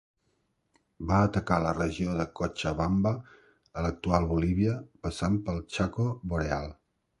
[1.11, 3.13] Va atacar la regió de Cochabamba,
[3.81, 6.69] a l'actual Bolívia, passant pel Chaco Boreal.